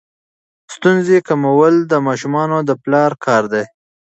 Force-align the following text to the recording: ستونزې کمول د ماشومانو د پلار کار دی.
ستونزې 0.75 1.17
کمول 1.27 1.73
د 1.91 1.93
ماشومانو 2.07 2.57
د 2.69 2.71
پلار 2.83 3.11
کار 3.25 3.43
دی. 3.53 3.63